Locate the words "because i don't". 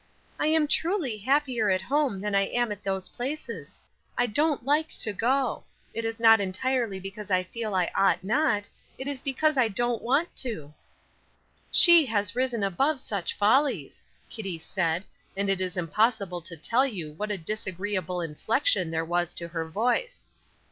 9.21-10.01